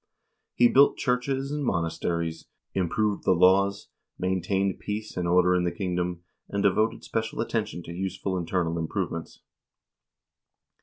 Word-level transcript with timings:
He 0.55 0.67
built 0.67 0.97
churches 0.97 1.51
and 1.51 1.63
monasteries, 1.63 2.47
improved 2.73 3.23
the 3.23 3.35
laws, 3.35 3.89
maintained 4.17 4.79
peace 4.79 5.15
and 5.15 5.27
order 5.27 5.53
in 5.53 5.63
the 5.63 5.71
kingdom, 5.71 6.23
and 6.49 6.63
devoted 6.63 7.03
special 7.03 7.39
attention 7.39 7.83
to 7.83 7.93
useful 7.93 8.35
internal 8.35 8.79
improvements. 8.79 9.43